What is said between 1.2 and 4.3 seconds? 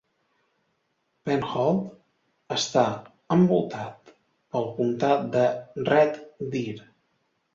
Penhold està envoltat